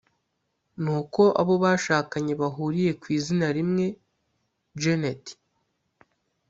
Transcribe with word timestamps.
ni 0.81 0.91
uko 0.99 1.21
abo 1.41 1.55
bashakanye 1.63 2.33
bahuriye 2.41 2.91
ku 3.01 3.05
izina 3.17 3.47
rimwe 3.57 3.85
Janet 4.81 5.23